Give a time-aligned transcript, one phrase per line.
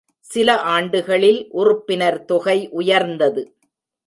[0.19, 3.43] சில ஆண்டுகளில் உறுப்பினர் தொகை உயர்ந்தது.